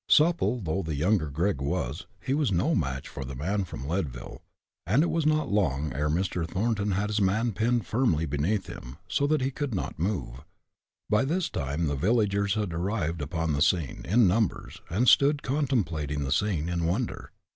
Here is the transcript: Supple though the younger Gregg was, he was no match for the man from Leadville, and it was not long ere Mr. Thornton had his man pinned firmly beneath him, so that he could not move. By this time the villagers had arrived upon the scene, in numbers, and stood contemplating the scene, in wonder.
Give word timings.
Supple 0.09 0.59
though 0.59 0.81
the 0.81 0.95
younger 0.95 1.29
Gregg 1.29 1.61
was, 1.61 2.07
he 2.19 2.33
was 2.33 2.51
no 2.51 2.73
match 2.73 3.07
for 3.07 3.23
the 3.23 3.35
man 3.35 3.65
from 3.65 3.87
Leadville, 3.87 4.41
and 4.87 5.03
it 5.03 5.11
was 5.11 5.27
not 5.27 5.51
long 5.51 5.93
ere 5.93 6.09
Mr. 6.09 6.43
Thornton 6.47 6.93
had 6.93 7.11
his 7.11 7.21
man 7.21 7.51
pinned 7.51 7.85
firmly 7.85 8.25
beneath 8.25 8.65
him, 8.65 8.97
so 9.07 9.27
that 9.27 9.41
he 9.41 9.51
could 9.51 9.75
not 9.75 9.99
move. 9.99 10.43
By 11.07 11.23
this 11.23 11.51
time 11.51 11.85
the 11.85 11.93
villagers 11.95 12.55
had 12.55 12.73
arrived 12.73 13.21
upon 13.21 13.53
the 13.53 13.61
scene, 13.61 14.01
in 14.05 14.27
numbers, 14.27 14.81
and 14.89 15.07
stood 15.07 15.43
contemplating 15.43 16.23
the 16.23 16.31
scene, 16.31 16.67
in 16.67 16.85
wonder. 16.85 17.31